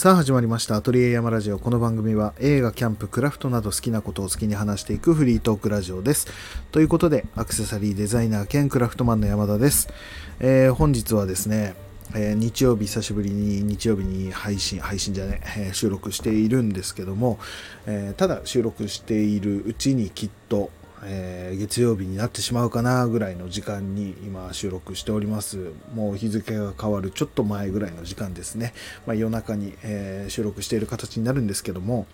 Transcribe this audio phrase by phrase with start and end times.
[0.00, 0.76] さあ始まりました。
[0.76, 1.58] アトリエ山ラジオ。
[1.58, 6.26] この番組は映画キャンプクラフトなど好きなことを好きに話していくフリートークラジオです。
[6.72, 9.90] ということでアクセサリーデザイナー兼クラフトマンの山田です、
[10.38, 11.74] えー、本日はですね
[12.14, 17.38] えー、日曜日久しぶりに日曜日に配信配信じゃね、えー、収録しているんですけども、
[17.86, 20.70] え、ただ収録しているうちにきっと
[21.04, 25.72] えー、月曜日になってしまうかなぐらいの時間に今収録しております。
[25.94, 28.74] もう日付が変わるちょっと前ぐらいの時間ですね、
[29.06, 32.06] まあ、夜中に、えー、収録している形になるんですけども、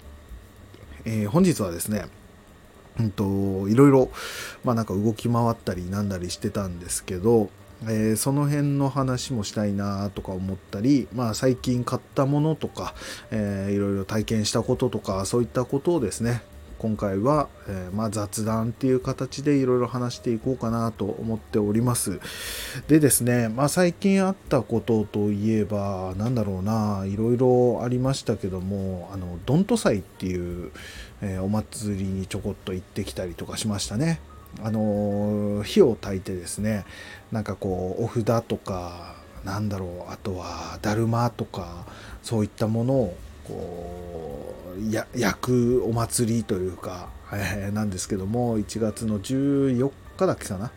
[1.05, 2.07] えー、本日はですね
[2.99, 4.11] うんといろいろ、
[4.65, 7.51] まあ、なんか動き回ったりなんだりしてたんですけど、
[7.85, 12.95] えー、その辺の話もしたいなとか思ったり、まあ、最近買ったものとか、
[13.31, 16.43] えー、いろいろ体験したこととかそういったことをですね
[16.79, 22.21] 今回は、えー、まあ、雑談っていう形でいろいろ話していこうかなと思っております。
[22.89, 30.71] でですね、まあ、最近あったことといえば、なんだろうな、いろいろありましたけども、あの、ドント祭っていう、
[31.23, 34.21] えー、お祭りにちょこっと行ってきたりとかしましたね。
[34.63, 36.85] あの火を焚いてですね、
[37.31, 41.87] なんかこう、お札とか、なんだろう、あとは、だるまとか、
[42.23, 50.71] そういったものをこうや焼くお祭りというか、えー、なんですけども1月の14日だっけかな？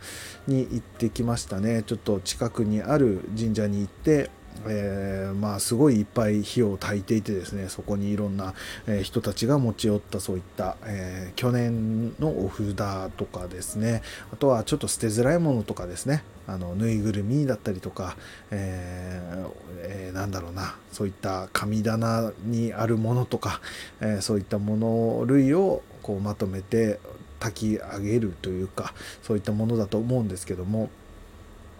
[0.46, 1.82] に行ってきましたね。
[1.82, 4.30] ちょっと近くにある神社に行って
[4.66, 8.54] えー、まあすごいいっぱい火を焚いていてですねそこにいろんな、
[9.02, 14.02] 人たちが持ち寄ったそういった、えー、去年のお札とかですね
[14.32, 18.16] あとはちょっと捨てづらいものとかですねあのぬいぐるみだったりとか、
[18.50, 19.50] えー
[19.82, 23.60] えー、なんだろうなそういった神棚にあるものとか、
[24.00, 26.98] えー、そういったもの類をこうまとめて
[27.38, 30.90] 炊き上げるというかそういったものだと思うんですけども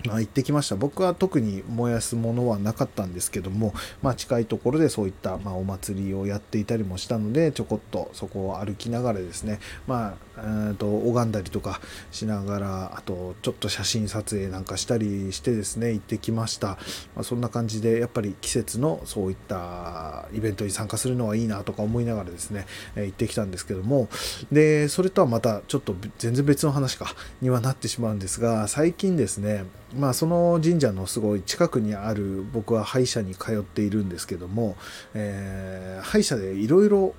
[0.07, 0.77] まあ、行ってきました。
[0.77, 16.77] 僕は特に燃やすものはなかったんですけども、まあ、近いところでそういった、まあ、お祭りをやっていたりもしたのでちょこっとそこを歩きながらですね、まあ、えーと拝んだりとかしながらあとちょっと写真撮影なんかしたりしてですね行ってきました、ま
[17.21, 22.67] あ、そんな感じでやっぱり季節のそういったイベントに参加するのはいいなとか思いながらですね、
[22.97, 24.09] え、行ってきたんですけども。
[24.51, 29.65] でそれとはまたちょっと全然別の話かにはなってしまうんですが最近ですね
[29.97, 34.77] まあ、その神社のすごい近くにある僕は歯医者に通っているんですけども、
[35.15, 37.15] えー、歯医者でいろいろ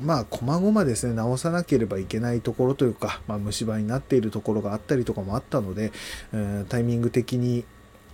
[0.00, 5.90] まあ、細々ですね、直さなければいけないところというか、まあ、虫歯になっているところがあったりとかもあったので、
[6.34, 7.64] えー、タイミング的に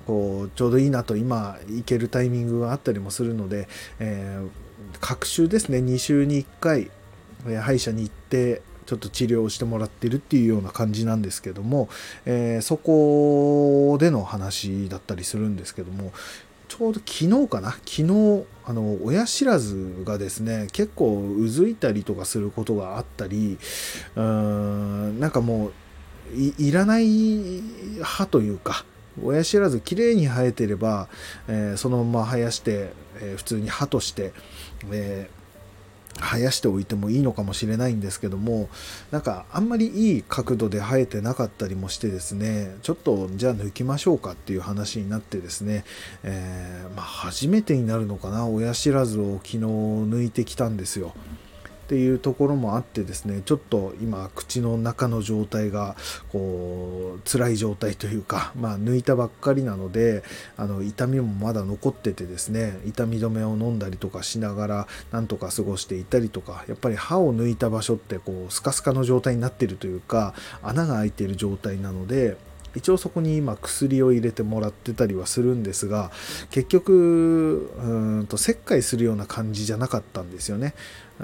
[0.07, 3.69] こうちょうどいいなと今行けるタイミングがあったりもするので、
[3.99, 4.49] えー、
[5.01, 6.91] 各週ですね2週に1回、
[7.61, 11.89] 歯医者に行ってちょっと治療をしてもらってるっていうような感じなんですけども、
[12.27, 16.13] えー、そこでの話だったりするんですけども
[16.69, 17.71] ちょうど昨日かな？
[17.71, 23.57] 昨日あの親知らずがですね結構うずいたりとかすることがあったり
[24.15, 25.73] うーんなんかもう
[26.35, 27.63] いらない
[28.03, 28.85] 歯というか
[29.25, 31.09] 親知らずきれいに生えてれば、
[31.49, 32.93] えー、そのまま生やして、
[33.23, 34.35] えー、普通に歯として、
[34.91, 35.42] えー
[36.21, 38.69] 生やしておいてもいいのかもしれないんですけども
[39.11, 45.85] なんかあんまりいい角度で生えてなかったりもしてですねちょっとじゃあ抜きましょうかっていう話になってですね、
[46.23, 51.15] えー、まあ、初めてになるのかな親知らずを昨日抜いてきたんですよ。
[51.93, 55.95] っていうところもあってですねちょっと今口の中の状態が
[56.31, 60.23] こう辛い状態というか、まあ、抜いたばっかりなので
[60.57, 70.33] あの痛みもまだ残っててですね痛み止めを飲んだりとかしながらなんとか過ごしていたりとかやっぱり歯を抜いた場所ってこうスカスカの状態になってるというか
[70.63, 72.39] 穴が開いてる状態なので
[72.75, 76.11] 一応そこに今薬を入れてもらってたりはするんですが
[76.51, 80.75] 結局うんと切開するような感じじゃなかったんですよね。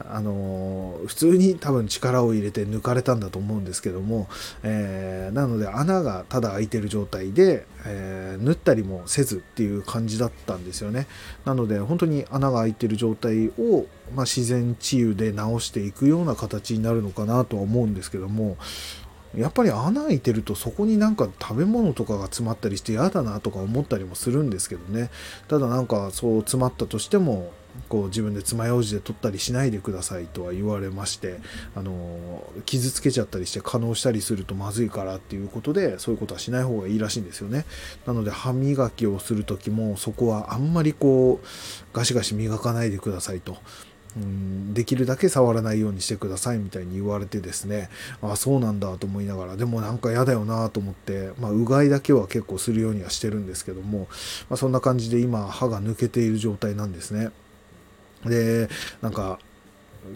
[0.06, 4.28] あの普通に多分力を入れて抜かれたんだと思うんですけども、
[4.62, 11.06] えー、なので穴がただ開いてる状態で、えー、縫ったりもせずっていう感じだったんですよね
[11.44, 18.56] なので本当に穴が開いてる状態を、まあ、自然治癒で治していくような形になるのかなとは思うんですけども
[19.36, 25.10] やっぱり穴開いてるとそこになんか食べ物とかが詰まったりして嫌だなとか思ったりもするんですけどね。
[25.48, 27.52] ただなんかそう詰まったとしても
[27.88, 31.38] こう自分で爪楊枝で取ったりしないでくださいとは言われまして
[31.76, 37.66] あの傷つけちゃったりして可能したりするとまずいからっていうことでそういうことはしない方がいいらしいんですよね。
[38.06, 41.46] なので歯磨きをする時もそこはあんまりこう
[41.92, 43.56] ガシガシ磨かないでくださいと。
[44.16, 47.90] うんできるだけ触らないようにしてくださいみたいに言われてですね
[48.22, 54.08] あそうなんだと思いながらでもなんか嫌だよなと思って、まあ、うがいだけは結構するようにはしてるんですけども、
[54.48, 57.30] まあ、そんな感じで今歯が抜けている状態なんですね。
[58.24, 58.68] で
[59.00, 59.38] なんか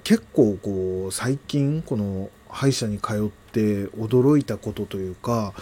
[0.04, 5.54] 結構こう最近この歯医者に通って驚いたことというか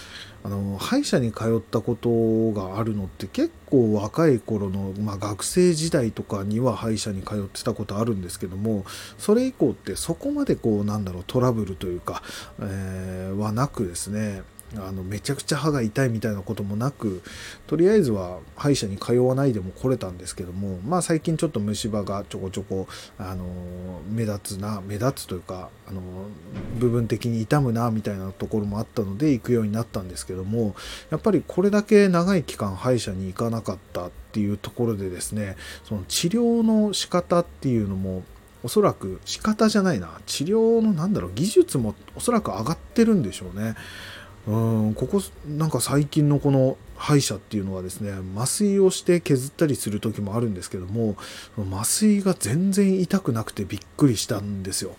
[0.42, 8.84] あの歯医者に通ったことがあるのって結構若い頃の、まあ、学生時代とかには歯医者に通ってたことあるんですけども
[9.18, 12.22] それ以降ってそこまでこうなんだろうトラブルというか、
[12.58, 14.42] えー、はなくですね
[14.76, 17.22] あのめちゃくちゃ歯が痛いみたいなこともなく
[17.66, 22.86] とりあえずは歯医者に通わないでも来れたんですけどもまあ最近ちょっと虫歯がちょこちょこ
[23.18, 23.44] あの
[24.08, 26.00] 目立つな目立つというかあの
[26.78, 30.74] 部分的に痛むなみたいなところもあったので行くようになったんですけども
[31.10, 38.22] やっぱりこれだけ長い期間歯医者に行かなかったっていうところでですねその治療の仕方っていうのも
[38.62, 43.74] おそらく仕方じゃないな治療のなんだろう技術もおそらく上がってるんでしょうね。
[44.46, 51.16] うんここなんか最近のこの歯医者っていうのはですね麻酔をして削ったりする時もあるんですけども
[51.72, 54.94] 麻酔が全然痛くなくてびっくりしたんですよ。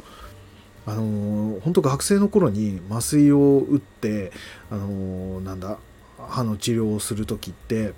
[0.86, 4.32] あの本当学生の頃に麻酔を打って
[4.72, 5.78] あのなんだ
[6.18, 7.94] 歯の治療をする時って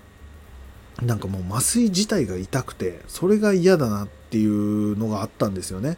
[1.02, 5.98] なんかもう麻酔自体が痛くてそれが嫌だなっていうのがあったんですよね。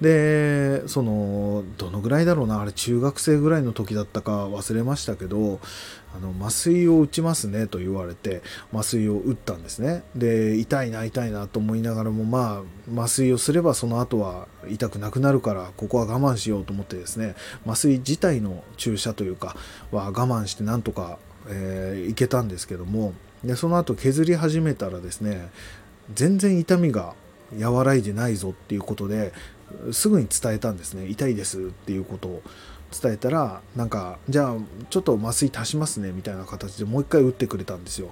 [0.00, 5.58] でそのどのぐらいだろうなあれ中学生ぐらいの時だったか忘れましたけど
[6.14, 8.42] あの麻酔を打ちますねと言われて
[8.72, 10.04] 麻酔を打ったんですね。
[10.14, 12.62] で痛いな痛いなと思いながらもま
[12.96, 17.34] あ麻酔をすればその後は痛くなくなるからここは我慢しようと思ってですね
[17.66, 19.56] 麻酔自体の注射というか
[19.90, 21.18] は我慢してなんとか、
[21.48, 25.50] えー、いけたんですけどもでその後削り始めたらですね
[26.14, 27.14] 全然痛みが
[27.60, 29.32] 和らいでないぞっていうことで
[29.92, 31.06] すぐに伝えたんですね。
[31.08, 32.42] 痛いですっていうことを
[32.90, 34.56] 伝えたらなんかじゃあ
[34.88, 38.10] ちょっと麻酔足しますねみたいな形でもう一回打ってくれたんですよ。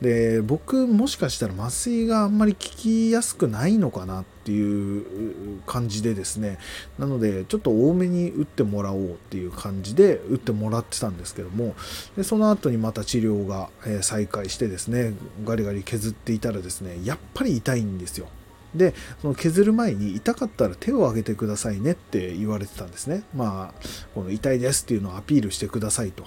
[0.00, 6.58] で僕もしかしたら麻酔があんまり効きやすくないのかなっていう感じでですね。
[6.98, 11.76] なのでちょっと多めに打ってもらおうっていう感じで打ってもらってたんですけども。
[12.16, 13.70] でその後にまた治療が
[14.00, 15.14] 再開してですね
[15.44, 18.26] ガリガリ削っていたらですねやっぱり痛いんですよ。
[18.74, 23.22] でその削る前に痛かったら手を挙げてくださいねって言われてたんですね。
[23.34, 23.80] まあ
[24.14, 26.24] この痛いですっていうのをアピールしてくださいと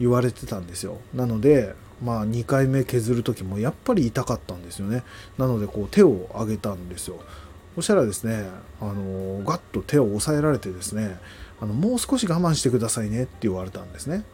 [0.00, 0.98] 言われてたんですよ。
[1.14, 5.04] なのでまあ2回目削る時もやっぱり痛かったんですよね。
[5.38, 7.20] なのでこう手を挙げたんですよ。
[7.74, 8.48] そしたらですね
[8.80, 11.18] あのガッと手を押さえられてですね
[11.60, 14.24] あのもう少し我慢してくださいねって言われたんですね。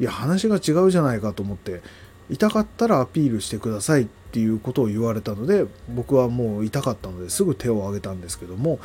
[0.00, 1.82] いや話が違うじゃないかと思って
[2.30, 8.78] 痛かったらアピールしてくださいっていうことを言われたので僕はもう痛かったのですぐ手を挙げたんですけども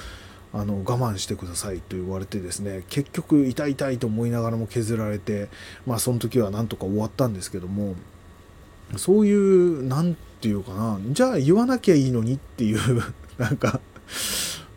[0.54, 5.50] あの我慢してくださいと言われてですね結局痛い痛いと思いながらも削られて
[5.86, 7.95] まあその時はなんとか終わったんですけども
[8.98, 13.01] そういう何て言うかなじゃあ言わなきゃいいのにっていう
[13.39, 13.81] なんか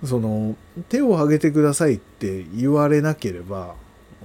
[0.04, 0.56] その
[0.88, 3.74] 手を挙げてくださいって言われなければ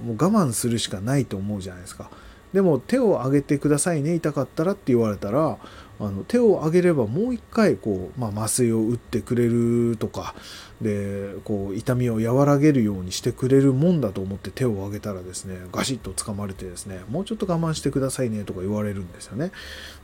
[0.02, 2.10] もう我慢するしかないと思うじゃないですか。
[2.52, 5.58] でも手を挙げてくださいね痛かったらって言われたら
[6.00, 10.34] あの手を挙げればもう一回こう、まあ、麻酔を打ってくれるとか
[10.82, 19.52] でこう痛みを和らげるようにしてくれるもんだと思って手を挙げたらですねガシッと掴まれてですねもうちょっと我慢してくださいねとか言われるんですよね。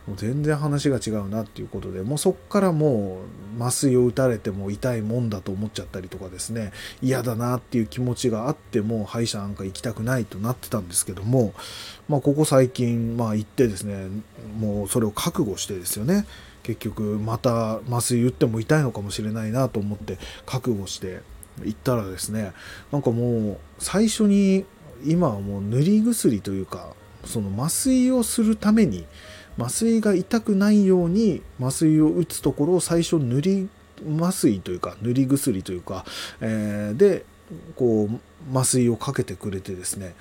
[0.07, 3.21] もう全然話が違うなっていうことでもうそっからも
[3.59, 6.73] う麻酔を打たれても痛いもんだと思っちゃったりとかですね
[7.03, 11.53] 嫌だなっていう気持ちがあっても歯医者なんか行きたくないとなってたんですけども
[12.09, 14.09] まあここ最近まあ行ってですね
[14.59, 16.25] もうそれを覚悟してですよね。
[16.69, 21.23] 結局また麻酔打っても痛いのかもしれないなと思って覚悟して
[21.65, 22.53] 行ったらですね
[22.93, 24.65] なんかもう最初に
[25.05, 26.93] 今はもう塗り薬というか
[27.25, 29.07] その麻酔をするために
[29.59, 33.69] 麻酔が痛くないように麻酔を打つところを最初塗り
[34.21, 36.05] 麻酔というか塗り薬というか、
[36.41, 37.25] えー、で
[37.75, 40.15] こう麻酔をかけてくれてですね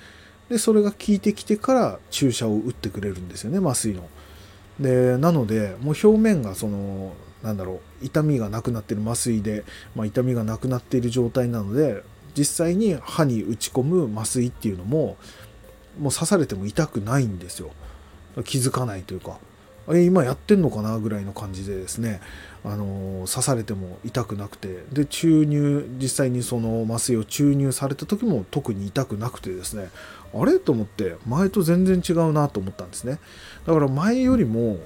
[0.48, 4.08] でそれが効いてきてから注射を打ってくれるんですよね麻酔の。
[4.80, 12.02] でなのでもう表面がそのなんだろう痛みがなくなってる麻酔で、まあ、痛みがなくなっている状態なので
[12.36, 15.16] 実際に歯に打ち込む麻酔っていうのも
[15.98, 17.70] もう刺されても痛くないんですよ。
[18.44, 19.38] 気づかないというか。
[19.90, 22.20] え今やってんのかなぐらいの感じでですね、
[22.64, 29.90] あの刺されても痛くなくてで注入実際にその麻酔を注入された時も特に痛くなくてですね
[30.34, 30.58] あれ？
[30.58, 33.18] と思って前と全然違うなと思ったんですね。
[33.66, 34.78] だから前よりも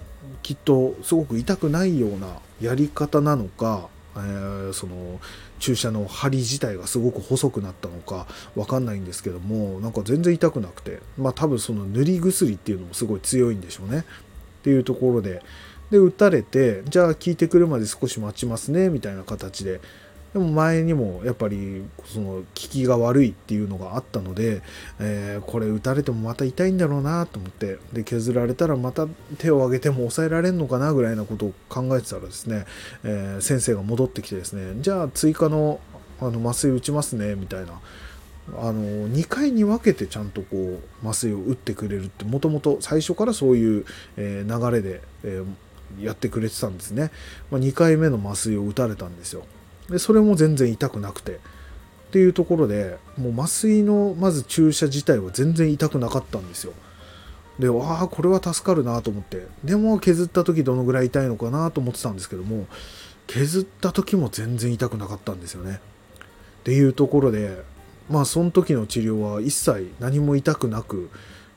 [0.42, 2.28] きっとすごく痛くないような
[2.60, 5.20] やり方なのか、えー、その
[5.58, 14.04] 注射の針自体がすごく細くなったのか分かんないんですけどもなんか全然痛くなくてまあ多分その塗り薬っていうのもすごい強いんでしょうね。
[14.62, 15.42] っていうところで。
[15.90, 19.80] で打たれてじゃあ効いてくるまで少し待ちますねみたいな形で。
[20.32, 24.62] でも前にもやっぱりその効きが悪いっていうのがあったので、
[24.98, 27.76] えー、これ打たれてもまた痛いんだろうなと思って。
[27.92, 32.64] で削られたらまた手を挙げても抑えられるのかなぐらいなことを考えてたらですね、
[33.04, 35.80] えー、先生が戻ってきてですねじゃあ追加の
[36.20, 37.80] あの麻酔打ちますねみたいな。
[38.48, 43.84] あの2回に分けてちゃんとこう麻酔を打ってくれるってもともと最初からそういう、
[44.16, 45.42] え流れで、え
[46.00, 47.10] やってくれてたんですね、
[47.50, 49.44] まあ、2回目の麻酔を打たれたんですよ。
[49.90, 51.32] でそれも全然痛くなくて。
[51.32, 56.74] っていうところでもう麻酔のまず注射自体は全然痛くなかったんですよ。
[57.58, 59.46] でああこれは助かるなと思って。
[59.64, 62.66] でも削った時どのぐらい痛いのかなと思ってたんですけども
[63.26, 65.80] 削った時も全然痛くなかったんですよね。
[66.60, 67.62] っていうところで
[68.10, 71.10] まあその時の治療は一切何も痛くなく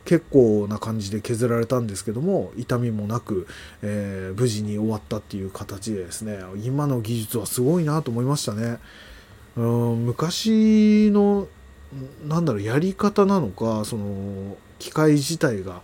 [0.06, 3.48] 結構な感じで削られたんですけども痛みもなく、
[3.82, 8.78] えー、無事に終わったっていう形でですね今の技術はすごいなと思いましたね。
[9.58, 11.48] うん昔の
[12.28, 15.82] なんだろうやり方なのかその機械自体が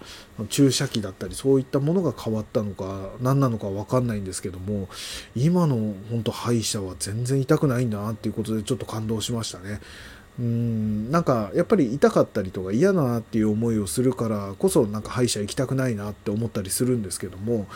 [0.49, 4.89] 注射器だったりそういったものが変わったのか何なのか分かんないんですけども
[5.35, 9.79] 今の本当歯医者は全然痛くないんだなっていうことでちょっと感動しましたね。
[10.39, 11.11] うん。
[11.11, 17.67] なんかやっぱり痛かったりとか嫌だなっていう思いをするからこそなんか歯医者行きたくないなって思ったりするんですけども、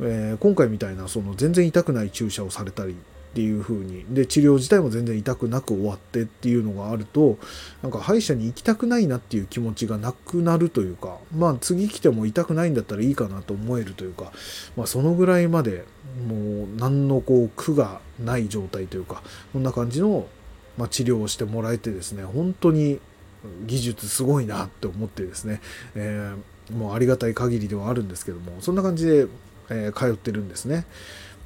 [0.00, 2.94] えー、今回みたいなその全然痛くない注射をされたりっ
[3.36, 4.06] ていう風に。
[4.08, 7.38] で治療自体も全然痛くなく終わってっていうのがあると
[7.82, 14.32] なんか歯医者に行きたくないなっていう気持ちがなくなるというかまあ次来ても痛くないんだったらいいかなと思えるというか、
[14.74, 15.84] まあ、そのぐらいまで
[16.26, 19.22] もう何のこう苦がない状態というか
[19.52, 20.26] そんな感じの
[20.76, 23.00] まあ、治療をしてもらえてですね本当に
[23.66, 25.60] 技術すごいなって思ってですね、
[25.94, 29.26] えー、もうありがたい限りではあるんですけどもそんな感じで、
[29.70, 30.86] えー、通ってるんですね。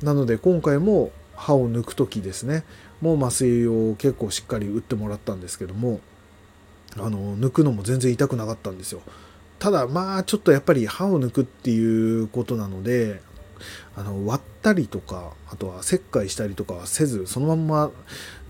[0.03, 2.65] なので今回も歯を抜く時ですね
[3.01, 6.01] もう麻酔を結構しっかり打ってもらったんですけども
[6.97, 9.03] あの抜くのも全然痛くなかったんですよ。
[9.59, 13.21] ただまあちょっとやっぱり歯を抜くっていうことなので
[13.95, 17.91] あの割ったりとかあとは切開したりとかはせずそのまんま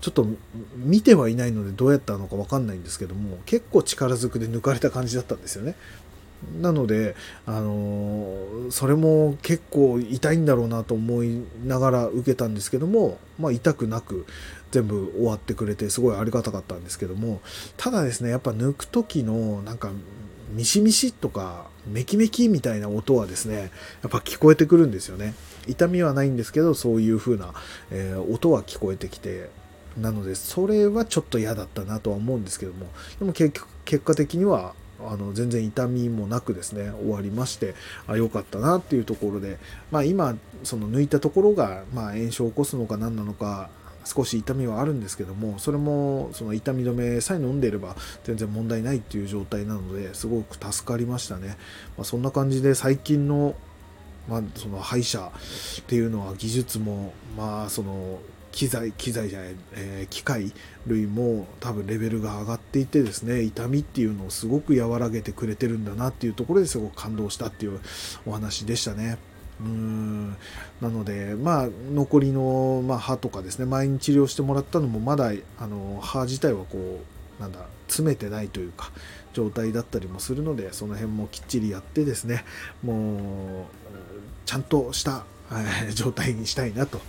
[0.01, 0.27] ちょっと
[0.75, 5.75] 見てはいないのでどうやったのか分かんないんですけども結構力ずくで抜かれた感じだったんですよね。
[6.59, 7.15] なので、
[7.45, 8.35] あの
[8.71, 14.25] それも結構痛いんだろうなと思いながら受けたんですけども、まあ、痛くなく
[14.71, 17.41] 全部終わってくれてすごいありがたかったんですけども
[17.77, 19.91] ただですねやっぱ抜く時のなんか
[20.53, 25.33] ミシミシとかメキメキみたいな音はですねやっぱ聞こえてくるんですよね
[25.67, 27.53] 痛みはないんですけどそういう風な、
[27.91, 29.49] えー、音は聞こえてきて
[29.97, 32.87] なのでそれはちょっと嫌だったなとは思うんですけども。
[33.19, 37.73] でも結局結果的にはあの全然痛みもなくですね終わりまして
[38.07, 39.57] あ良かったなっていうところで、
[39.89, 43.69] まあ、今その抜いたところが、まあ、炎症を起こすのか何なのか
[44.03, 51.57] 少し痛みはあるんですけどもそれもその痛み止めさえ飲んでいれば全然問題ないっていう状態なのですごく助かりましたね、
[51.97, 53.55] まあ、そんな感じで最近の
[54.29, 55.31] まあ、その歯医者
[55.79, 58.19] っていうのは技術もまあその
[58.51, 60.51] 機材機材じゃない、えー、機械
[60.87, 67.79] 類も多分レベルが上がっていてですね痛みっていうのをすごく和らげてくれてるんだなっていうところですごく感動したっていう
[68.25, 69.17] お話でしたね。
[69.59, 70.35] うん
[70.81, 77.01] なので、まあ、残りの、まあ、歯とかですね前に治療してもらったのもまだあの歯自体はこ
[77.39, 78.91] うなんだ詰めてないというか
[79.33, 82.43] 状態だったりもするのでその辺もきっちりやってですね
[82.83, 83.65] もう
[84.45, 85.23] ちゃんとした、
[85.87, 86.99] え状態にしたいなと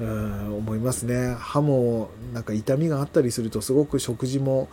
[0.00, 1.36] うん思いますね。
[1.38, 4.68] 歯もなんか痛みがあったりするとすごく食事も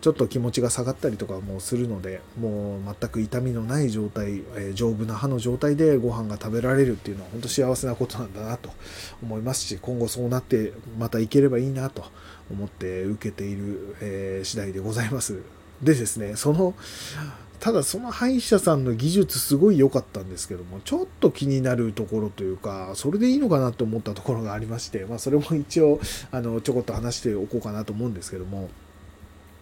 [0.00, 8.70] ちょっと気持ちが下がったりとかもするのでもう全く痛みのない状態、えー、丈夫な歯の状態でご飯が食べられるっていうのは本当幸せなことなんだなと
[9.22, 12.04] 思いますし今後そうなってまたいければいいなと
[12.50, 15.42] 思って受けている、えー、次第でございます。
[15.82, 16.74] でですねその
[17.62, 26.00] ただその歯医者さんの技術すごい良かったんですけどもちょっと気になるところというかそれでいいのかなと思ったところがありまして、まあ、それも一応
[26.32, 28.68] あのちょこっと話しておこうかなと思うんですけども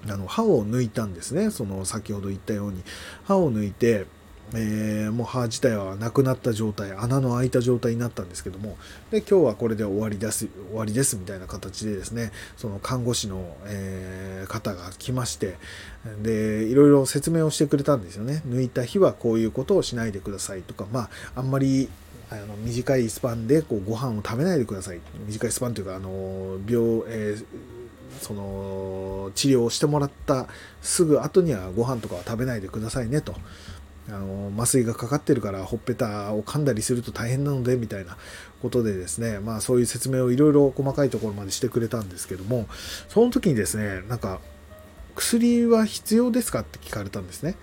[0.08, 1.50] あの歯を抜いたんですね。
[1.50, 2.82] その先ほど言ったように
[3.24, 4.06] 歯を抜いて
[4.54, 8.76] えー、もう歯自体はなくなった状態穴の開いた状態になったんですけども
[9.10, 15.56] で今日はこれで終わりです終わりですみたいな形でですねその看護師の、えー、方が来まして
[16.22, 18.42] でいろいろ説明をしてくれたんですよね。
[18.48, 21.88] 抜いた日はこういうことをしないでくださいとかまああんまり
[22.30, 25.00] あの短いスパンでこうご飯を食べないでください。
[25.26, 27.44] 短いスパンというかあの病、えー
[28.20, 30.46] その治療をしてもらった
[30.82, 33.34] すぐ後にはご飯とかは食べないでくださいねと。
[34.10, 38.16] あの麻酔がかかってるからほっぺたを噛んだりすると大変なのでみたいな
[38.60, 42.66] ことでですねまあそういう説明をいろいろ細かいところまでしてくれたんですけども
[43.08, 44.40] その時にですねなんか
[45.14, 47.54] 薬は必要ですかって聞かれたんですね。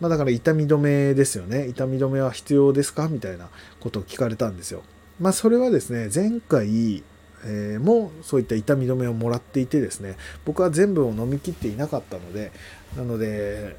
[0.00, 1.68] まあ、だから痛み止めですよね。
[1.68, 3.48] 痛み止めは必要ですかみたいな
[3.80, 4.82] ことを聞かれたんですよ。
[5.20, 7.02] まあそれはですね、前回、
[7.46, 12.52] えー、もそういった痛み止めをもらっていてですね、僕は全部を飲み切っていなかったので、
[12.96, 13.76] なので、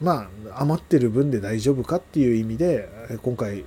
[0.00, 2.88] まあ余ってる分で大丈夫かっていう意味で、
[3.22, 3.64] 今回、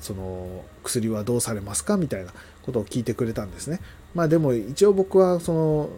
[0.00, 2.32] その薬はどうされますかみたいな
[2.62, 3.80] ことを聞いてくれたんですね。
[4.14, 5.90] まあでも一応僕はその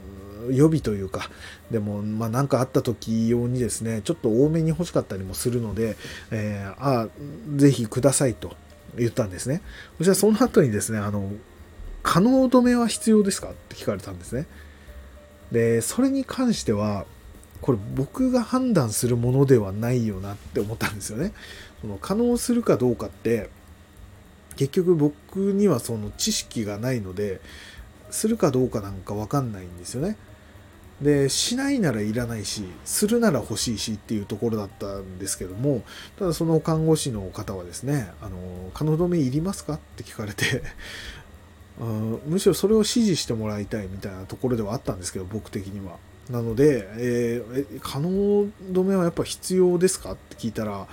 [0.51, 1.31] 予備というか、
[1.71, 5.97] でも、まあ、なんかあった時用にですね、ちょっと多めに欲しかったりもするので、
[6.31, 7.09] えー、あ
[7.57, 8.57] ぜひくださいと
[8.97, 9.62] 言ったんですね。
[9.99, 11.31] そしたらその後にですね、あの、
[12.03, 14.47] 可能止めは必要ですかって聞かれたんですね。
[15.53, 17.05] で、それに関しては、
[17.62, 21.33] これ僕が判断するものではないよなって思ったんですよね。
[21.81, 23.49] その可能するかどうかって、
[24.57, 27.40] 結局僕にはその知識がないので、
[28.11, 30.16] するかどうかなんかわかんないんですよね。
[31.00, 35.83] でしないならいらないしするなら欲しいしっていうところだったんですけども
[36.16, 38.38] ただその看護師の方はですね「あの
[38.73, 40.62] 可能止めいりますか?」って聞かれて
[42.26, 45.97] むしろそれを指示してもらいたいみたいなところではあったんですけど僕的には。
[46.31, 50.12] なので、えー、可能止めはやっぱ必要ですか？
[50.12, 50.87] って聞いたら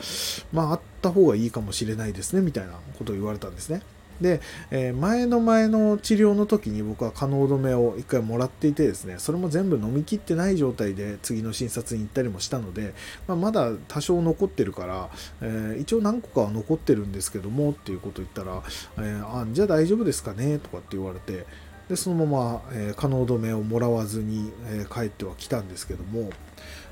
[0.51, 3.81] まああった方がいいかもしれないですねみたいなことを言われたんですね。
[4.19, 12.93] で、えー、前の前の治療の時に僕は可能止めを1回もらっていてですねそれも全部飲み切ってない状態で次の診察に行ったりもしたので、
[13.27, 15.09] まあ、まだ多少残ってるから、
[15.39, 18.61] えー、一応何個かは残ってるんですけどもっていうことを言ったら、
[18.97, 20.59] えー、あじゃあ大丈夫ですかね？
[20.59, 21.45] とかって言われて
[21.89, 26.29] でそのまま、え可能止めをもらわずに、え帰ってはきたんですけども、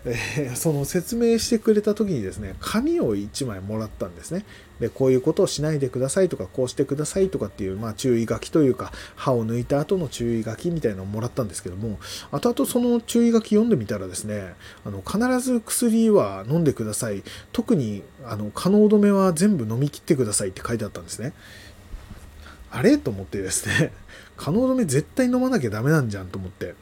[0.05, 4.45] えー、 その説明してくれた時にですね、紙を1枚もらったんですね。
[4.79, 11.99] で、こういうことをしないでくださいとか、こうしてくださいとかっていう、まあ注意書きというか、歯を抜いた後の注意書きみたいなのをもらったんですけども、
[12.31, 17.23] 後々その注意書き読んでみたらですね、あの必ず薬は飲んでください。
[17.51, 21.33] 特に、あの、可能止めは全部飲み切ってくださいって書いてあったんですね。
[22.69, 22.97] あれ？
[22.97, 23.91] と思ってですね、
[24.37, 26.75] 可能止め絶対飲まなきゃダメなんじゃんと思って。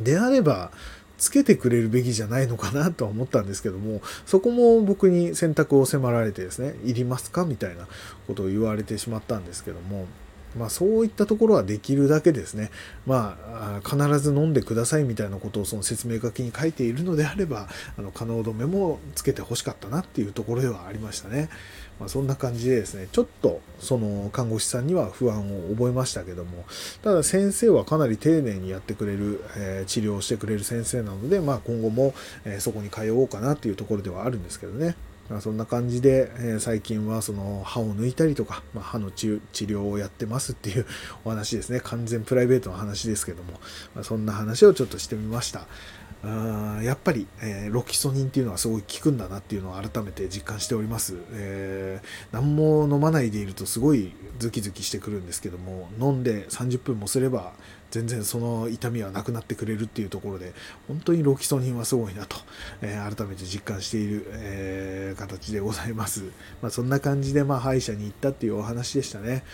[0.00, 0.70] であれば、
[1.18, 7.86] つけてくれるべきじゃないのかなとは思ったんですけども、そこも僕に選択を迫られてですね、いりますかみたいな
[8.26, 10.06] ことを言われてしまったんですけども、
[10.58, 12.70] まあそういったところはできるだけですね、
[13.06, 13.38] ま
[13.84, 21.50] あ必ず飲んでくださいみたいなことをその説明書きに書いているのであれば、あの可能止めもつけて欲しかったなっていうところではありましたね。
[22.00, 26.64] まあ、そんな感じでですね、ちょっとその看護師さんには不安を覚えましたけども、
[27.02, 34.96] ただ先生はかなり丁寧にやってくれる、えー、治療をしてくれる先生なので、まあ、今後も、えー、そこに通おうかなっていうところではあるんですけどね。
[35.28, 40.86] まあ、そんな感じで、えー、最近はその歯を抜いたりとか、まあ、歯の治療をやってますっていう
[41.24, 41.80] お話ですね。
[41.80, 43.60] 完全プライベートの話ですけども、
[43.94, 45.66] まあ、そんな話をちょっとしてみました。
[46.24, 57.52] あやっぱり、えー、ロキソニンっていうのはすごい効くんだなっていうのを改めて実感しております、えー、何も飲まないでいるとすごいズキズキしてくるんですけども飲んで30分もすれば
[57.90, 60.52] 全然その痛みはなくなってくれるっていうところで
[60.86, 62.36] 本当にロキソニンはすごいなと、
[62.80, 66.22] えー、改めて実感している、え形でございます、
[66.62, 69.44] まあ、そんな感じでまあ歯医者に行ったっていうお話でしたね。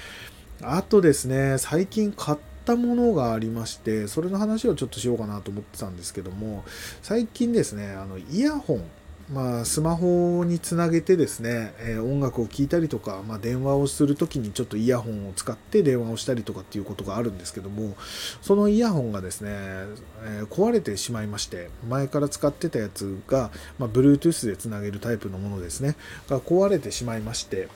[0.62, 2.38] あとですね最近買っ
[2.74, 6.64] ったものがありましてそれの話をちょっとしようかなと思ってたんですけども
[7.02, 8.85] 最近ですねあのイヤホン
[9.31, 17.94] まあ、スマホにつなげてですね、えー、音楽を聴いたりとか、まあ、電話をするときにちょっとイヤホンを使って電話をしたりとかっていうことがあるんですけども、
[18.40, 25.96] そのイヤホンがですね、えー、壊れてしまいまして、前から使ってたやつが、まあ、Bluetooth でつなげるタイプのものですね、
[26.31, 27.68] が壊れてしまいまして、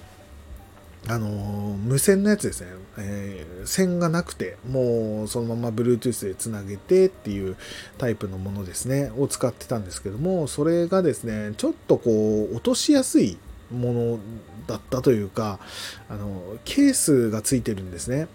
[1.13, 7.57] あの無線のやつですね、えー、線がなくて、もうそのまま Bluetooth でつなげてっていう
[7.99, 13.37] タイプのものですね、を使ってたんですけども、それがですね、ちょっとこう、落としやすい
[13.71, 14.19] もの
[14.67, 15.59] だったというか、
[16.09, 18.29] あの、ケースがついてるんですね。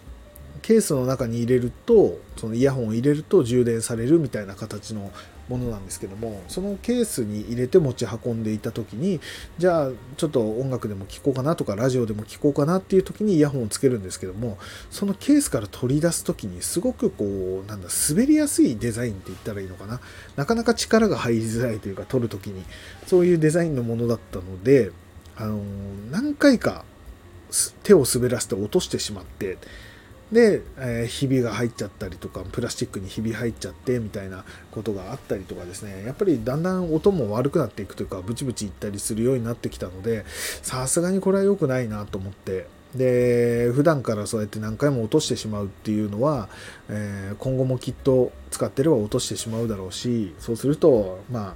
[0.61, 5.11] ケースの中に入れると、そのイヤホンを入れると充電されるみたいな形の
[5.49, 9.19] ものなんですけどもそのケースに入れて持ち運んでいた時に
[9.57, 14.57] じゃあちょっと音楽でも聴こうかなとかラジオでも聴こうかなっていう時にイヤホンをつけるんですけども
[14.91, 19.99] そのケースから取り出す時にすごくこうなんだ滑りやすいデザインって言ったらいいのかな。
[20.35, 22.63] なかなか力が入りづらいというか取る時に
[23.05, 24.91] そういうデザインのものだったので
[25.35, 25.59] あの
[26.11, 26.83] 何回か
[27.83, 29.57] 手を滑らせて落としてしまって
[30.31, 36.03] で、えー、ひびが入っちゃったりとかプラスチックにひび入っちゃってみたいなことがあったりとかですね。
[36.05, 40.25] やっぱりだんだん音も悪くなっていくというかブチブチいったりするようになってきたので
[40.61, 42.67] さすがにこれは良くないなと思って。
[42.95, 46.47] で普段からそうやって何回も落としてしまうっていうのは、
[46.89, 51.55] えー、今後もきっと使ってれば落としてしまうだろうしそうするとまあ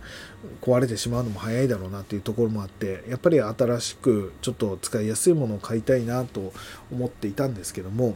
[0.62, 6.52] 壊れてしまうのも早いだろうなっていうところもあってやっぱり新しくちょっと使いやすいものを買いたいなと
[6.92, 8.16] 思っていたんですけども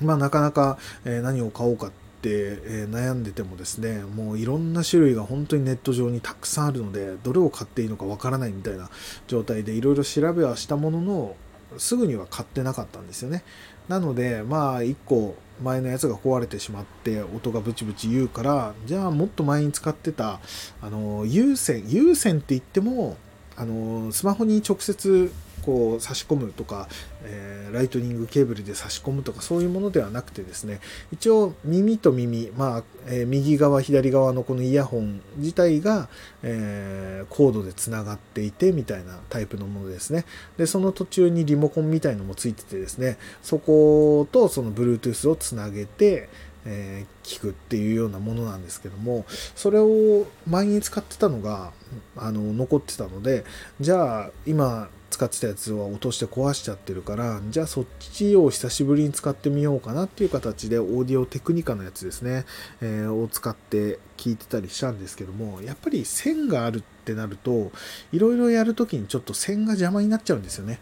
[0.00, 8.90] まあなかなか、え何を買おうかってえ悩んでてもですねもういろんな種類が本当にネット上にたくさんあるのでどれを買っていいのかわからないみたいな
[9.28, 11.36] 状態でいろいろ調べはしたものの
[11.76, 13.44] すぐには買ってなかったんですよね。
[13.88, 20.40] なので、まあ、1個前のやつが壊れてしまって音がブチブチ言うから、じゃあもっと前に使ってた、
[20.80, 23.16] あの、有線、有線って言っても、
[23.56, 25.32] あの、スマホに直接
[25.68, 26.88] こう差し込むとか、
[27.24, 30.80] えー、ライトニングケーブルで差し込むとかそういうものではなくてですね
[31.12, 36.08] 一応耳と耳、まあえー、右側左側のこのイヤホン自体が、
[36.42, 40.24] えー、コードでつながっていてみたいなタイプのものですね。
[40.56, 46.30] でその途中にリモコンみたいのもついててですねそことその Bluetooth をつなげて
[46.64, 51.72] え、聞くっていうようなものなんですけどもそれを前に使ってたのが
[52.16, 53.44] あの残ってたので
[53.80, 62.44] じゃあ今使ってたやつは落として壊しちゃってるからじゃあそっちを久しぶりに使ってみようかなっていう形でオーディオテクニカのやつですね、
[62.80, 67.72] えー、を使って聞いてたりしたんですけどもやっぱり線があるってなると
[68.12, 70.78] いろいろやるときにちょっと線が邪魔になっちゃうんですよね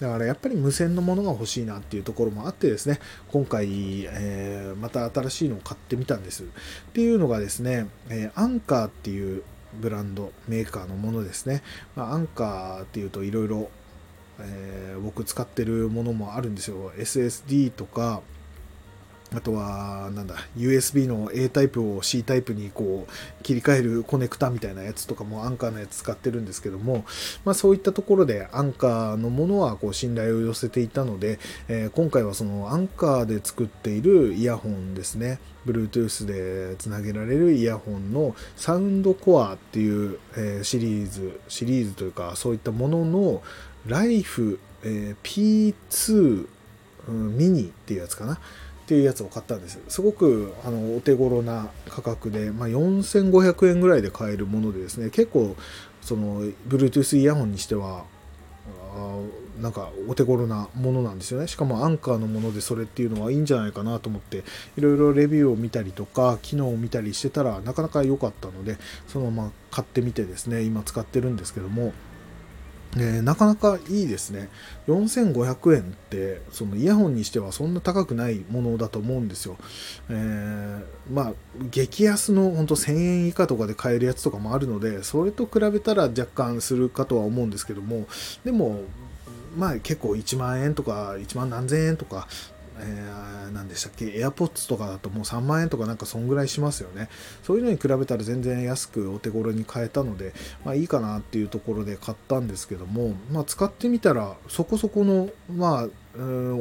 [0.00, 3.00] だからやっぱり無線のものが欲しいなっていうところもあってですね、
[3.32, 6.42] 今回、えー、また新しいのを買ってみたんです。
[6.42, 6.46] っ
[6.92, 9.42] ていうのがですね、えー、アンカーっていう
[9.76, 11.62] ブランド、メーカーのものですね。
[11.94, 13.70] まあ、アンカーっていうといろいろ
[15.02, 16.92] 僕使ってるものもあるんですよ。
[16.96, 18.22] SSD とか、
[19.34, 27.04] あとは、なんだ、USB の A タイプを C タイプにこう切り替えるコネクタみたいなやつとかもアンカーのやつ使ってるんですけども、
[27.44, 43.42] まあそういったところでアンカーのものはこう信頼を寄せていたので、えー、今回はそのアンカーで作っているイヤホンですね、Bluetooth でつなげられるイヤホンのサウンドコアっていう、え、シリーズ、シリーズというかそういったものの
[43.86, 46.46] ライフ、え、P2、
[47.08, 48.38] うん、ミニっていうやつかな。
[48.86, 49.80] っていうやつを買ったんです。
[49.88, 55.56] すごくあのお手頃な価格で、まあ、4500円ぐらいで買えるものでですね、結構
[56.00, 58.04] その Bluetooth イヤホンにしては
[59.60, 61.48] なんかお手頃なものなんですよね。
[61.48, 64.44] しかもアンカーのものでそれっていうのはいいんじゃないかなと思って、
[64.76, 68.76] いろいろレビューを見たりとか、機能を見たりしてたらなかなか良かったので、
[69.08, 71.92] そのまま買ってみてですね、今使ってるんですけども、
[72.98, 74.48] え、なかなかいいですね。
[74.88, 79.56] 4500円って、そのイヤホンにしてはそんな高くないものだと思うんですよ。
[80.08, 80.82] えー、
[81.12, 81.32] まあ、
[81.70, 88.06] 激安のほんと1000円以下とかで買えるやつとかもあるので、それと比べたら若干するかとは思うんですけども、
[88.44, 88.82] でも、
[89.56, 92.28] まあ結構1万円とか1万何千円とか
[92.78, 97.08] えー、何でしたっけ？AirPods とかだともう3万円とかなんかそんぐらいしますよね。
[97.42, 100.34] そういうのに比べたら全然安くお手頃に買えたので
[100.64, 105.88] まあいいかなっていうところで買ったんですけどもまあ使ってみたらそこそこのまあ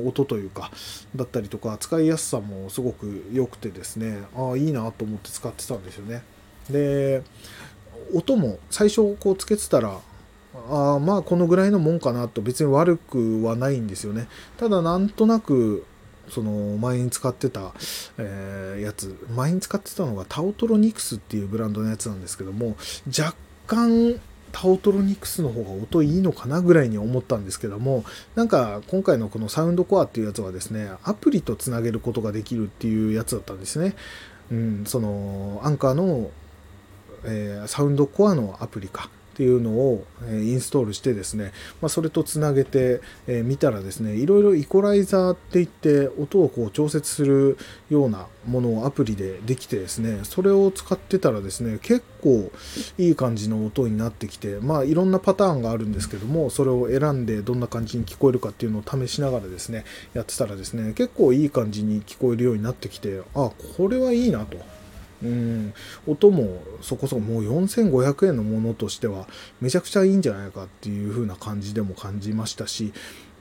[0.06, 0.72] 音というか
[1.16, 6.24] だったりとか使いやすさもすごく良くてですねああいいなと思って使ってたんですよね。
[6.70, 7.24] で
[8.14, 10.00] 音も最初こうつけてたら
[10.70, 14.28] あまあこのぐらいのもんかなと別に悪くはないんですよね。
[14.58, 15.86] ただなんとなく
[16.30, 17.74] その前に使ってた、
[18.18, 19.16] えー、やつ。
[19.36, 22.76] 前に使ってたのがタオトロニクスっていうブランドのやつなんですけども
[23.08, 23.36] 若
[23.68, 24.20] 干
[24.52, 33.96] タオトロニクスの方が音いいのかなぐらいに思ったんですけどもなんか今回のこのサウンドコアっていうやつはですねアプリとつなげることができるっていうやつだったんですね。
[34.52, 36.30] うんそのアンカーの、
[37.26, 39.10] えー、サウンドコアのアプリか。
[39.36, 47.58] っていうのを、えインストールしてですね、まあ、それとつなげてみ、えー、たらですねいろいろイコライザーっていって音をこう調節する
[47.90, 52.50] ようなものをアプリでできてですねそれを使ってたらですね結構
[52.98, 64.58] いい感じの音になってきてまあいろんなパターンがあるんですけどもそれを選んでどんな感じに聞こえるかっていうのを試しながらですねやってたらですね結構いい感じに聞こえるようになってきてあこれはいいなと。
[65.24, 65.74] うん、
[66.08, 69.28] 音もそこそこもう4500円のものとしては
[69.62, 72.94] めちゃくちゃいいんじゃないかっていう風な感じでも感じましたし、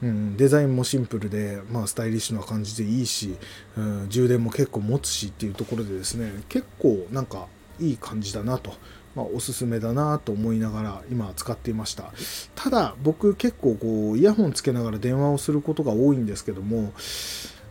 [0.03, 3.37] うん、デザインもシンプルで、まあ、スタイリッシュな感じでいいし、
[3.77, 7.47] うん、充電も結構持つしっていうところでですね結構なんか
[7.81, 8.75] いい感じだなと。
[9.15, 12.13] まあ、おすすめだなと思いながら今使っていました
[12.57, 16.93] ただ僕結構こうイヤホンつけながら電話をすることが多いんですけども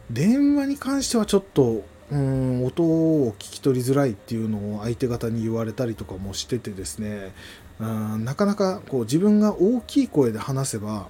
[0.09, 7.33] 電話に関してはちょっとうん音を聞き取りづらいっていうのを相手方に言われたりとかもしててですね。
[7.79, 11.07] うんなかなかこう自分が大きい声で話せば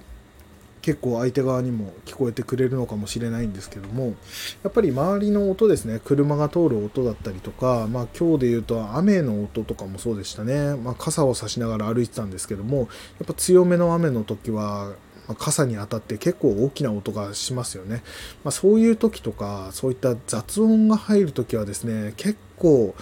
[0.84, 4.14] 結構相手側にも聞こえてくれるのかもしれないんですけども
[4.62, 12.84] やっぱり周りの音ですね車が通る音だったりとか、まあ、今日で言うと雨の音とかもそうでしたね、まあ、傘を差しながら歩いてたんですけどもや
[13.24, 14.92] っぱ強めの雨の時は
[15.28, 18.02] ま傘に当たって結構大きな音がしますよね、
[18.44, 22.94] まあ、そういう時とかそういった雑音が入る時はですね結構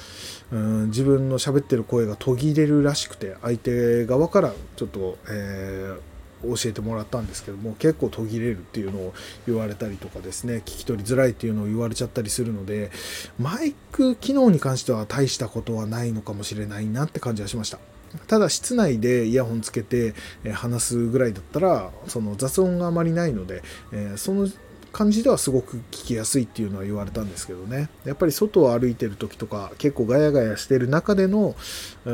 [0.50, 9.14] うん自分の喋ってる声が途切れるらしくて相手側からちょっと、えー教えてもらったんですけども結構途切れるっていうのを
[9.46, 12.90] 言われたりとかですね聞き取りづらいっていうのを言われちゃったりするので
[13.38, 17.78] マイク機能に関しては大したことはないのかもしれないなって感じはしました。
[18.26, 20.14] ただ室内でイヤホンつけて
[20.52, 24.48] 話すぐらいだったらその雑音があまりないのでえその
[24.92, 27.88] 感じではすごく聞きやすいっていうのは言われたんですけどね。
[28.04, 31.56] やっぱり外を歩いてる時とか結構ガヤガヤしてる中での
[32.04, 32.12] うー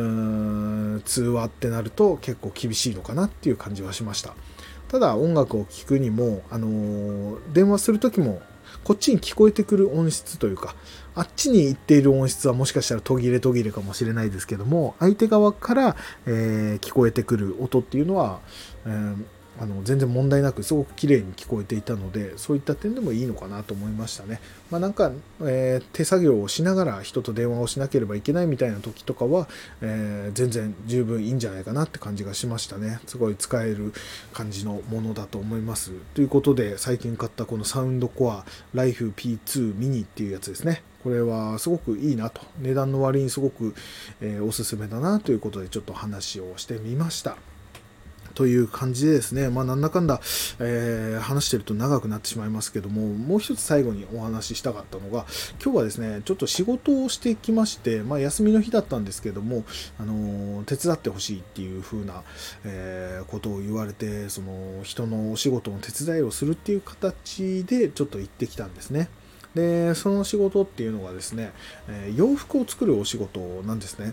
[0.97, 4.35] ん通話ってなると結構厳しいのかなっていう感じはしました。
[4.87, 8.41] ただ音楽を聴くにも、あのー、電話する時も
[8.85, 10.75] こっちに聞こえてくる音質というか
[11.19, 18.39] あっちに行っている音質はもしかしたら途切れ途切れかもしれないですけども相手側から、えー、聞こえてくる音っていうのは、
[18.87, 19.25] えー
[19.61, 24.41] あの全然問題なくすごく綺麗に聞こえていたのでそういった点でもいいのかなと思いましたね。
[24.71, 29.49] まあ、なんか、えー、手作業をしながら人と電話をしなければいけないみたいな時とかは、
[29.83, 33.01] えー、全然十分いいんじゃないかなって感じがしましたね。
[33.07, 33.93] すごい使える
[34.33, 35.91] 感じのものだと思います。
[36.15, 40.83] ということで最近買ったこのサウンドコアライフ P2 ミニっていうやつですね。
[41.09, 43.75] これはすごくいいなと値段の割にすごく、
[44.21, 47.39] えー、おすすめだなということでちょっと話をしてみました。
[48.35, 50.21] という感じでですね、まあ、なんだかんだ、
[50.61, 55.25] えー、話してると長くなってしまいますけども、もう一つ最後にお話ししたかったのが、
[55.61, 59.65] 今日はですね、ちょっと仕事をしてきまして、まあ、休みの日だったんですけども、
[59.99, 62.23] あの手伝ってほしいっていう風な、
[62.65, 69.09] えー、ことを言われて、その人のお仕事の手伝いをするっていう形でちょっと行ってきたんですね。
[69.55, 71.53] で、その仕事っていうのがですね、
[71.89, 74.13] え洋服を作るお仕事なんですね。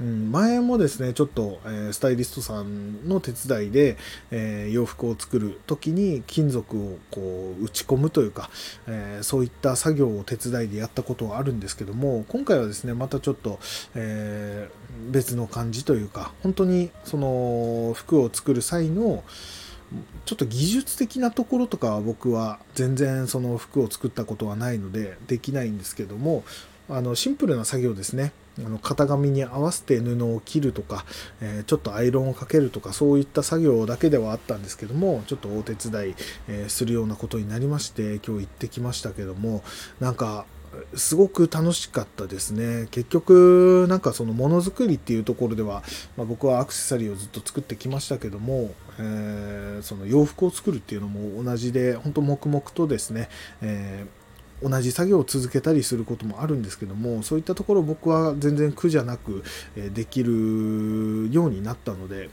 [0.00, 3.96] うん、前もですね、ちょっと、えー、スタイリストさんの手伝いで、
[4.30, 8.50] えー、洋服を作る時に金属をこう打ち込むというか、
[8.88, 13.60] えー、そういった作業を手伝いでやったことはあるんですけども、今回はですね、またちょっと、
[13.94, 14.68] え
[15.10, 19.22] 別の感じというか、本当にその服を作る際の、
[20.24, 26.44] ちょっと技術的なところとかは僕は全然その服を作ったことはないのでできないんですけども
[26.88, 28.32] あのシンプルな作業ですね。
[28.58, 31.04] あの型紙に合わせて布を切るとか、
[31.40, 36.14] えー、ちょっとアイロンをかけるとかそういった作業だけではあったんですけどもちょっとお手伝い、
[36.46, 39.64] え、するようなことになりまして今日行ってきましたけども
[39.98, 40.46] なんか
[40.94, 42.88] すごく楽しかったですね。
[42.90, 45.82] 結局なんかそのものづくりっていうところでは、
[46.16, 53.28] まあ、僕はアクセサリーをずっと作ってきましたけども、えー、その洋服を作るっていうのも同じで本当黙々とですね、
[53.60, 54.24] えー
[54.62, 59.44] 同じ作業を続けたりすることもあるんですけどもそういったところ僕は全然苦じゃなく
[59.92, 62.30] できるようになったので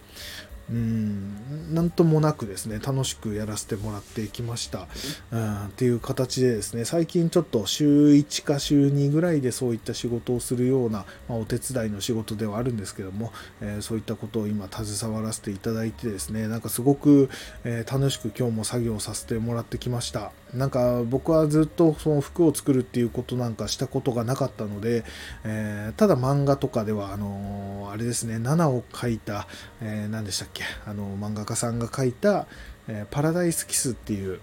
[0.72, 1.42] うん。
[1.74, 4.88] なんともなくですね楽しくやらせてもらってきました、
[5.32, 13.32] うん、っていう形でですね最近ちょっと週1か週2ぐらいでそういった仕事をするような、まあ、お手伝いの仕事ではあるんですけども、
[13.62, 17.30] えー、そういったことを今携わらせていただいてですねなんかすごく、
[17.64, 20.32] えー、楽しく今日も作業させてもらってきました。
[20.54, 25.04] なんか僕はずっとその服を作るっていうことなんかしたことがなかったので、
[25.44, 29.48] えー、ただ漫画とかではあのあれですね7を描いた、
[29.82, 32.48] え何でしたっけあの漫画家さんが描いた、
[32.88, 34.40] えパラダイスキスっていう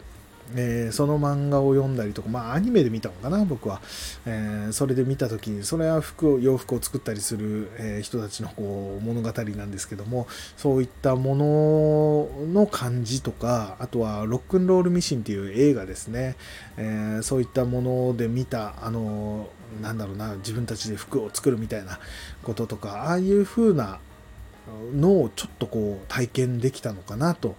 [0.55, 3.81] えー、その漫画を読んだりとか、まあアニメで見たのかな、僕は。
[4.27, 16.37] えー、それで見た時に、それは服を、洋服を作ったりする、えー、人たちのこう物語なんですけども、そういったものの感じとか、あとはロックンロールミシンっていう映画ですね。
[16.77, 19.49] えそういったもので見た、あの
[19.83, 21.99] なんだろうな、自分たちで服を作るみたいな
[22.43, 23.99] こととか、ああいう風な
[24.95, 27.57] のをちょっとこう体験できたのかなと。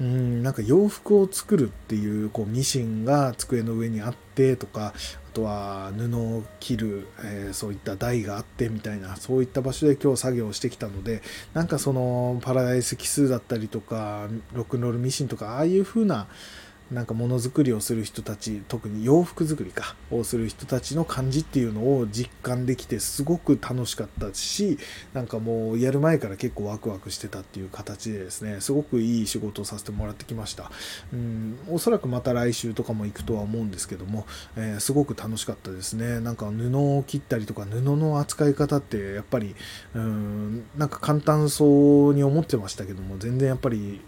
[0.00, 16.28] うんなんか洋服を作るっていうこうミシンが机の上にあってとかあとは布を切る、えー、そういった台があってみたいなそういった場所で今日作業してきたのでなんかそのパラダイス奇数だったりとかロックンロールミシンとかああいう風な
[16.90, 24.78] なんかものづくりをする人たち特に洋服作りかをする人たちの感じっていうのを実感できてすごく楽しかったし
[25.12, 30.70] なんかもうやる前から結構ワクワクしてたっていう形でですねすごくいい仕事をさせてもらってきました。
[31.12, 34.26] うんおそらくまた来週とかも行くとは思うんですけども、
[34.56, 36.20] えー、すごく楽しかったですね。
[36.20, 39.54] なんか布を切ったりとか布の扱い方ってやっぱり
[39.94, 44.00] うんなんか簡単そうに思ってましたけども全然やっぱり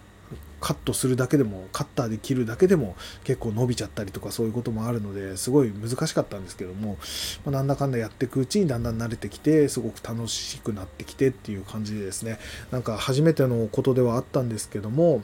[0.62, 2.94] カットするだけでもカッターで切るだけでも
[3.24, 6.98] 結構伸びちゃったりとかそういうこともあるのですごい難しかったんですけども、
[7.44, 12.38] まあ、なんだかんだやっていくうちにだんだん慣れてきてすごく楽しくなってきてっていう感じでですね。
[12.70, 15.22] なんか初めてのことではあったんですけども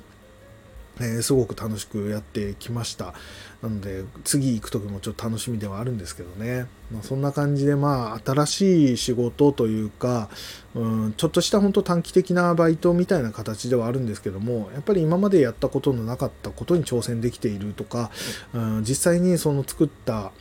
[1.00, 3.14] えー、すごく楽しくやってきました。
[3.62, 6.66] なので、次行く時もちょっと楽しみではあるんですけどね。
[6.92, 10.28] まあ、そんな感じで、まあ、新しい仕事というか、
[10.74, 18.10] うん、ちょっとした本当短期的なバイトみたいな形ではあるんですけども、やっぱり今までやったことのなかったことに挑戦できているとか、
[18.54, 20.32] うん、実際にその作った、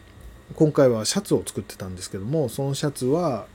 [0.55, 3.47] 今回はシャツを作ってたんですけども、そのシャツは、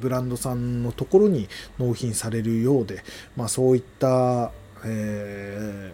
[0.00, 3.04] ブランドさんのところに納品されるようで、
[3.36, 4.50] まあ、そういった
[4.84, 5.92] え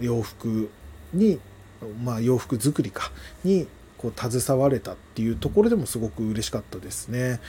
[0.00, 0.70] ー、洋服
[1.12, 1.40] に、
[2.02, 3.10] まあ、洋服作りか
[3.44, 3.66] に
[3.98, 7.40] こう携われたっていうところでもすごく嬉しかったですね。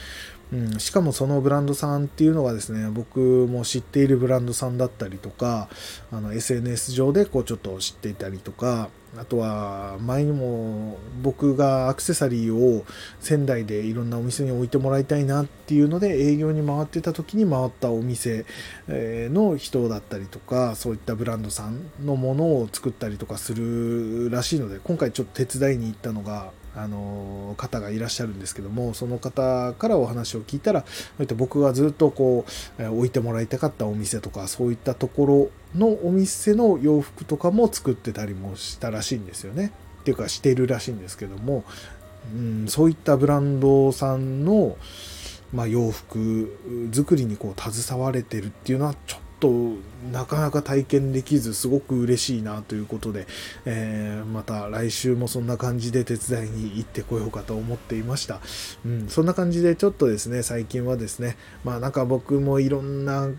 [0.52, 5.68] うん、しかもそのブランドさんっていうのがですね僕も知っているブランドさんだったりとか
[6.12, 12.84] あの SNS 上でこうちょっと知っていたりとかあとは前にも僕がアクセサリーを
[13.20, 18.44] 仙台でいろんなお店に置いてもらいたいなっていうので営業に回ってた時に回ったお店
[18.88, 30.86] の人だったりとかそういったブランドさんのものを作ったりとかするらしいので今回ちょっと手伝いに行ったのがあの方がいらっしゃるんですけどもその方からお話を聞いたらそ
[31.18, 32.44] ういった僕がずっとこ
[32.78, 39.72] う置いてもらいたかったお店とかそういったところのお店の洋服とかも作ってたりもしたらしいんですよね。
[40.00, 41.64] っていうかしてるらしいんですけども、
[42.32, 44.76] うん、そういったブランドさんの、
[45.52, 46.56] まあ、洋服
[46.92, 49.76] 作りにこう携われてるっていうのはちょっと
[50.12, 53.26] なかなか体験できずすごく嬉しいなということで、
[53.64, 58.40] えー、また来週もそんな感じで手伝いに行ってこようかと思っていました、
[58.84, 63.30] うん、そんな感じでちょっとですね最近はですねまあなんか僕もいろんな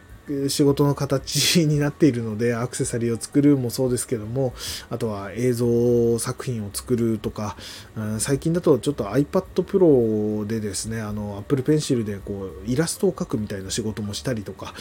[0.50, 4.54] 仕事の形になっているので、アクセサリーを作るもそうですけども、
[4.90, 7.56] あとは映像作品を作るとか、
[8.20, 14.74] 最近だとちょっと iPad Pro でですね、あの Apple Pencil でこうイラストを描くみたいな仕事もしたりとか、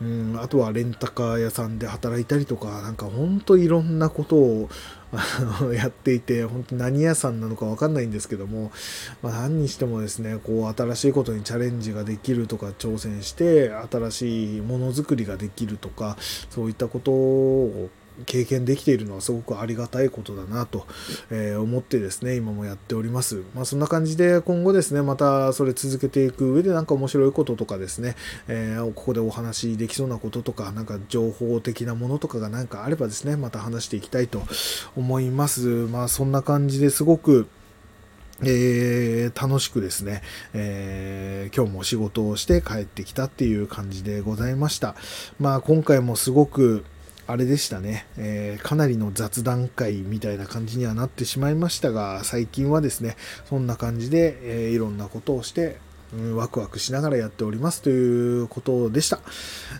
[0.00, 4.68] うん、あとはレンタカー屋さんで働いたりとか、なんかほんといろんなことを
[5.74, 8.70] やっていて、本当何屋さんなのかわかんないんですけども、
[9.22, 16.16] まあ、何にしてもですね、こう新しいことにチャレンジができるとか挑戦して、新しいものづくりができるとか、
[16.50, 17.90] そういったことを
[18.26, 20.86] 経験できているのはすごくありがたいことだなと、
[21.30, 23.42] え思ってですね、今もやっております。
[23.54, 28.16] まあ、そんな感じで今後ですね、またそれ続けていく上でなんか面白いこととかですね、
[28.48, 34.42] えー、ここでお話できそうなこととか、なんか情報的なものとかがなんかあればですね、また話していきたいと
[34.96, 35.68] 思います。
[35.68, 37.48] まあそんな感じですごく
[38.42, 40.22] えー、楽しくですね、
[40.54, 44.94] えー、今日も仕事をして帰ってきたっていう感じでございました。
[45.40, 46.84] まあ今回もすごく
[47.30, 55.76] あれでしたね、えー、かなりの雑談会みたいな感じにはなってしまいましたが、最近はですね、そんな感じで、えー、いろんなことをして、
[56.14, 59.20] うん、ワクワクしながらやっておりますということでした。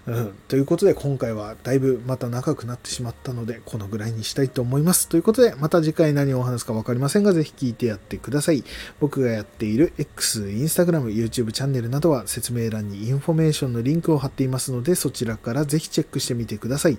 [0.07, 5.09] うん、ということで今回はだいぶまた長くなってしまったのでこのぐらいにしたいと思います。
[5.09, 8.65] ということでまた次回何をお話すか分かりませんがぜひ聞いてやってください。
[9.01, 16.99] 僕がやっている X、Instagram、YouTube チャンネルなどは説明欄にインフォメーションのリンクを貼っていますのでそちらからぜひチェックしてみてください。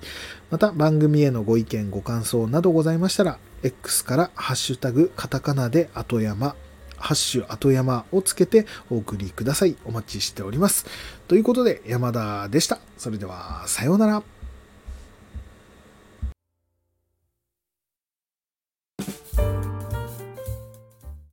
[0.50, 6.56] また番組へのご意見ご感想などございましたら X からハッシュタグカタカナで後山
[7.00, 9.76] ハッシュ後山をつけてお送りください。
[9.86, 10.86] お待ちしております。
[11.28, 12.80] ということで、山田でした。
[12.98, 14.39] それでは、さようなら。